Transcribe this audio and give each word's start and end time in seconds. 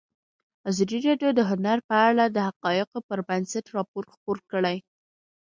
ازادي 0.69 0.97
راډیو 1.07 1.29
د 1.35 1.41
هنر 1.49 1.77
په 1.89 1.95
اړه 2.07 2.25
د 2.27 2.37
حقایقو 2.47 2.99
پر 3.09 3.19
بنسټ 3.29 3.65
راپور 3.77 4.03
خپور 4.13 4.37
کړی. 4.51 4.77